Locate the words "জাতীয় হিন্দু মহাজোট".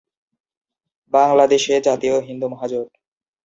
1.81-2.87